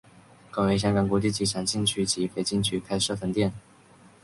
[0.51, 3.53] 并于香港国际机场禁区及非禁区开设分店。